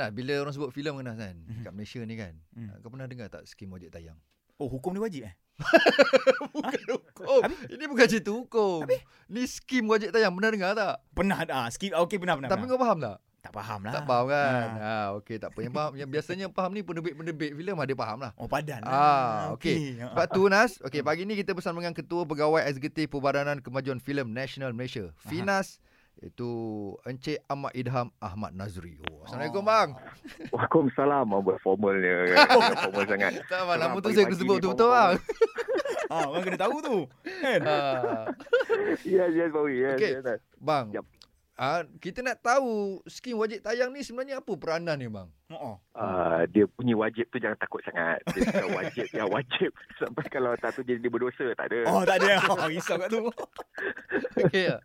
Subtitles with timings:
[0.00, 1.60] Nah, bila orang sebut filem Nas kan, Mhm.
[1.60, 2.72] kat Malaysia ni kan, Hmm.
[2.80, 4.16] kau pernah dengar tak skim wajib tayang?
[4.56, 5.34] Oh, hukum ni wajib eh?
[6.56, 7.40] bukan hukum.
[7.44, 7.58] Habis?
[7.68, 8.88] Ini bukan cerita hukum.
[9.28, 10.32] Ni skim wajib tayang.
[10.32, 10.94] Pernah dengar tak?
[11.12, 11.92] Pernah ah, skip.
[11.92, 12.48] Okey, pernah pernah.
[12.48, 12.72] Tapi pernah.
[12.72, 13.18] kau faham tak?
[13.40, 13.92] tak faham lah.
[13.96, 14.52] Tak faham kan?
[14.52, 14.76] Ah.
[14.76, 15.58] Ha, okey tak apa.
[15.64, 18.32] Yang faham yang biasanya faham ni penerbit-penerbit filem ada faham lah.
[18.36, 18.84] Oh, padan.
[18.84, 18.92] lah.
[18.92, 19.96] Ah, okey.
[19.96, 23.96] Ah, Sebab tu Nas, okey pagi ni kita bersama dengan Ketua Pegawai Eksekutif Perbadanan Kemajuan
[23.96, 25.80] Filem Nasional Malaysia, Finas
[26.18, 26.50] itu
[27.02, 28.98] Encik Ahmad Idham Ahmad Nazri.
[29.02, 29.66] Oh, Assalamualaikum Oh.
[29.66, 29.88] bang.
[30.50, 32.46] Waalaikumsalam buat formalnya kan.
[32.82, 33.32] Formal sangat.
[33.46, 35.12] Tak bang, nama tu saya pagi-pagi sebut betul-betul bang.
[36.06, 36.96] Ah, orang kena tahu tu.
[37.22, 37.60] Kan?
[37.62, 38.26] Ah,
[39.00, 39.74] Ya, ya, Bawi.
[39.78, 40.10] Ya, Okey.
[40.12, 40.84] ya, bang.
[40.92, 41.06] Yap.
[41.60, 42.70] Ah, kita nak tahu
[43.04, 45.28] skim wajib tayang ni sebenarnya apa peranan ni bang?
[45.92, 48.22] Uh, dia punya wajib tu jangan takut sangat.
[48.28, 49.68] Dia bukan wajib yang wajib.
[49.98, 51.52] Sampai kalau tak tu jadi dia berdosa.
[51.52, 51.78] Tak ada.
[51.86, 52.38] Oh, tak ada.
[52.48, 53.26] Oh, risau kat tu.
[54.40, 54.70] Okey.
[54.70, 54.80] ah.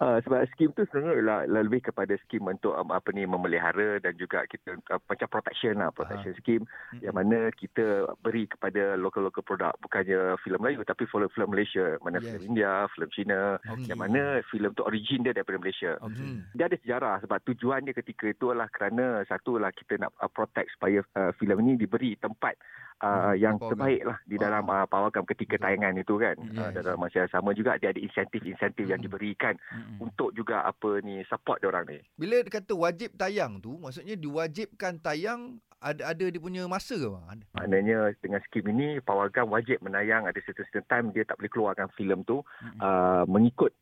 [0.00, 4.00] Uh, sebab skim tu sebenarnya lah, lah lebih kepada skim untuk um, apa ni memelihara
[4.00, 6.38] dan juga kita uh, macam protection lah protection Ah.
[6.38, 6.64] scheme
[6.98, 7.84] yang mana kita
[8.18, 12.24] beri kepada local-local produk bukannya filem Melayu tapi filem-filem Malaysia mana Yes.
[12.32, 13.86] filem India filem Cina Okey.
[13.86, 16.16] yang mana filem tu origin dia daripada Malaysia Okey.
[16.16, 16.40] Hmm.
[16.52, 20.26] dia ada sejarah sebab tujuan dia ketika itu adalah kerana satu lah kita nak uh,
[20.26, 22.56] protect supaya uh, filem ini diberi tempat
[22.98, 25.64] uh, Hmm, yang terbaik lah di dalam uh, pawagam ketika Betul.
[25.66, 26.56] tayangan itu kan Yes.
[26.56, 29.06] uh, dalam masa yang sama juga dia ada insentif-insentif yang Hmm.
[29.06, 30.00] diberikan Mm-mm.
[30.02, 34.16] untuk juga apa ni support dia orang ni Bila dia kata wajib tayang tu, maksudnya
[34.16, 37.44] diwajibkan tayang ada ada dia punya masa ke bang?
[37.52, 42.24] Maknanya dengan skim ini pawagam wajib menayang ada certain-certain time dia tak boleh keluarkan filem
[42.24, 42.80] tu Mm-mm.
[42.80, 43.76] uh, mengikut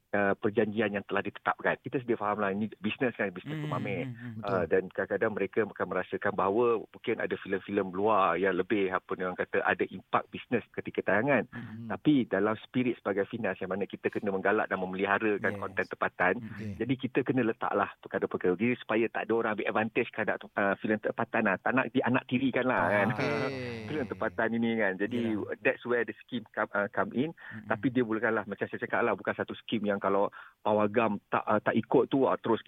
[0.44, 4.10] perjanjian yang telah ditetapkan kita sedia faham lah ini bisnes kan bisnes Mm, pemamer mm,
[4.10, 4.32] mm.
[4.34, 4.50] Betul.
[4.50, 9.38] Uh, dan kadang-kadang mereka akan merasakan bahawa mungkin ada filem-filem luar yang lebih apa orang
[9.38, 11.46] kata ada impak bisnes ketika tayangan.
[11.54, 11.86] Mm-mm.
[11.94, 15.60] Tapi dalam spirit sebagai finas yang mana kita kena menggalak dan memeliharakan Yes.
[15.62, 16.34] konten tempatan.
[16.42, 16.72] Okey.
[16.82, 20.98] Jadi kita kena letaklah perkara-perkara jadi supaya tak ada orang ambil advantage terhadap uh, filem
[20.98, 21.56] tempatan lah.
[21.62, 23.08] Tak nak dianak tirikan lah kan.
[23.14, 23.86] Ah, okey.
[23.88, 24.92] filem tempatan ini kan.
[24.98, 25.54] Jadi Yalah.
[25.62, 27.30] that's where the scheme come, uh, come in.
[27.30, 27.70] Mm-mm.
[27.70, 31.60] Tapi dia bukanlah macam saya cakap lah bukan satu skim yang kalau pawagam tak uh,
[31.60, 32.64] tak ikut tu uh, terus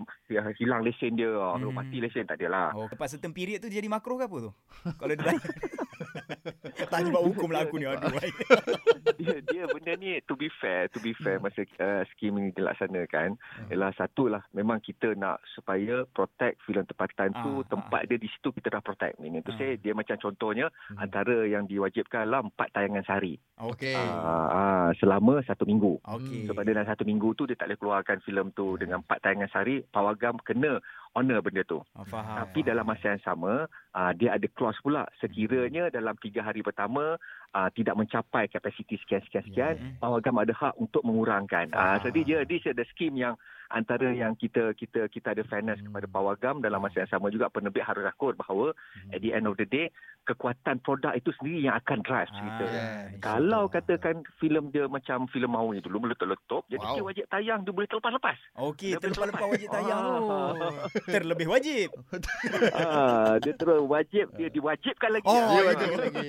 [0.61, 1.73] hilang lesen dia uh, Hmm.
[1.73, 2.77] mati lesen tak adalah.
[2.77, 4.51] Oh, lepas certain period tu jadi makruh ke apa tu?
[5.01, 5.25] Kalau dia
[5.97, 6.87] tanya.
[6.89, 7.87] tanya buat hukum lah aku ni.
[7.87, 8.13] Aduh.
[9.17, 13.39] dia dia benda ni to be fair to be fair masa uh, skim ini dilaksanakan
[13.57, 13.69] Hmm.
[13.69, 18.51] ialah satulah memang kita nak supaya protect filem tempatan tu Ah, tempat dia di situ
[18.51, 19.57] kita dah protect ini tu Ah.
[19.57, 21.01] saya dia macam contohnya Hmm.
[21.01, 23.97] antara yang diwajibkan lah empat tayangan sehari Okey.
[23.97, 24.13] ah,
[24.49, 26.45] ah, selama satu minggu Okey.
[26.47, 29.49] sebab dia dalam satu minggu tu dia tak boleh keluarkan filem tu dengan empat tayangan
[29.49, 30.79] sehari pawagam kena
[31.17, 32.45] honor benda tu Oh, faham.
[32.45, 33.65] tapi dalam masa yang sama
[33.97, 37.17] uh, dia ada clause pula sekiranya dalam tiga hari pertama
[37.57, 39.97] uh, tidak mencapai kapasiti sekian-sekian-sekian Ya.
[39.97, 41.73] pawagam ada hak untuk mengurangkan.
[41.73, 43.33] Ah uh, jadi dia this ada skim yang
[43.67, 45.91] antara yang kita kita kita ada fairness Hmm.
[45.91, 49.11] kepada pawagam dalam masa yang sama juga penerbit harus akut bahawa Hmm.
[49.11, 49.89] at the end of the day
[50.23, 52.63] kekuatan produk itu sendiri yang akan drive cerita.
[52.63, 53.03] Ah, Yeah.
[53.21, 53.67] Kalau insyaAllah.
[53.73, 56.95] katakan filem dia macam filem mau ni dulu meletup-letup jadi Wow.
[56.95, 58.37] dia wajib tayang dia boleh terlepas-lepas.
[58.61, 59.99] Okey, terlepas-lepas wajib tayang.
[59.99, 60.55] Ah.
[61.17, 61.89] Terlebih wajib.
[62.73, 65.27] ah, dia terus wajib dia diwajibkan lagi.
[65.27, 66.03] Oh, Dia wajib betul.
[66.05, 66.29] lagi.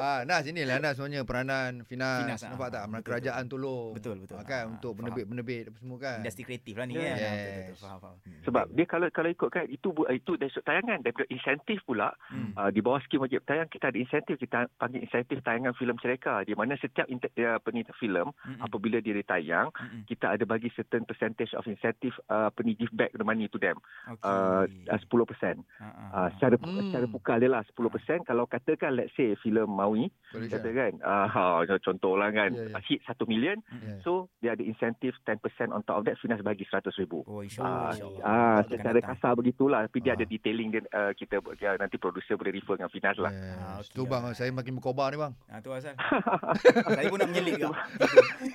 [0.00, 2.24] Ah, Nas inilah Nas sebenarnya peranan Finas.
[2.24, 2.80] Finas, Nampak ah, tak?
[2.80, 3.90] ah, betul, kerajaan tolong.
[3.92, 4.36] Betul, betul.
[4.36, 6.18] Ah, kan Ah, untuk penerbit-penerbit apa semua kan.
[6.18, 7.00] Industri kreatif lah ni Ya.
[7.00, 7.04] kan.
[7.04, 7.28] Ah, Yes.
[7.30, 7.76] Betul, betul.
[7.78, 8.16] Faham, faham.
[8.40, 12.52] Sebab dia kalau kalau ikutkan itu itu dari sudut tayangan daripada insentif pula Hmm.
[12.54, 16.40] uh, di bawah skim wajib tayang kita ada insentif kita panggil insentif tayangan filem cereka
[16.42, 17.58] di mana setiap inter, uh,
[17.92, 18.62] filem Mm-mm.
[18.62, 20.06] apabila dia ditayang Mm-mm.
[20.06, 23.58] kita ada bagi certain percentage of incentive uh, apa ni give back the money to
[23.58, 23.74] them
[24.06, 24.22] Okey.
[24.22, 26.28] uh, uh, 10% Ah, ah, uh, ah.
[26.36, 26.86] secara Hmm.
[26.86, 29.89] secara pukal dia lah 10% kalau katakan let's say filem Maui
[30.30, 31.42] Boleh kata kan uh, ha,
[31.80, 32.76] contoh lah kan Ya, ya.
[32.76, 33.82] uh, hit 1 million Mm-mm.
[33.82, 33.94] Ya.
[34.00, 37.74] so dia ada insentif 10% on top of that Finas bagi 100 ribu Oh, insyaAllah.
[37.76, 38.22] Ah, insyaAllah.
[38.22, 39.08] ah, Akan secara datang.
[39.12, 40.16] kasar begitulah tapi dia Ah.
[40.16, 43.32] ada detailing dia uh, kita ya, nanti producer boleh refer dengan Finas lah.
[43.32, 43.56] Yes.
[43.56, 44.32] Ah, okey, Tu bang, ah.
[44.32, 45.32] saya makin berkobar ni bang.
[45.46, 45.94] Ah, tu asal.
[46.90, 47.58] Saya pun nak menyelit.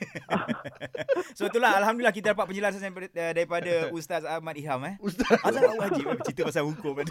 [1.37, 4.95] so itulah Alhamdulillah kita dapat penjelasan daripada, daripada Ustaz Ahmad Iham eh.
[4.99, 5.39] Ustaz.
[5.39, 7.01] Tak wajib eh, cerita pasal hukum.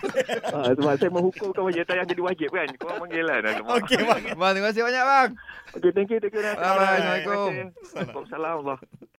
[0.52, 2.68] ah, sebab saya menghukumkan wajib tayang jadi wajib kan.
[2.76, 3.36] Korang panggil lah.
[3.80, 4.22] Okey bang.
[4.36, 5.28] Bang, terima kasih banyak bang.
[5.74, 6.18] Okay, thank you.
[6.22, 6.42] Thank you.
[6.44, 7.50] Assalamualaikum.
[7.92, 8.54] Waalaikumsalam.
[8.62, 8.78] Allah.